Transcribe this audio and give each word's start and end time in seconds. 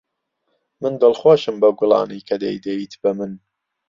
من 0.81 0.93
دڵخۆشم 1.01 1.55
بەو 1.61 1.73
گوڵانەی 1.79 2.25
کە 2.27 2.35
دەیدەیت 2.43 2.93
بە 3.01 3.11
من. 3.17 3.31